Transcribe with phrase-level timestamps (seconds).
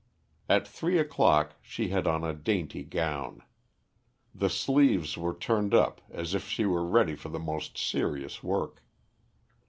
[0.49, 3.43] At three o'clock she had on a dainty gown.
[4.33, 8.81] The sleeves were turned up, as if she were ready for the most serious work.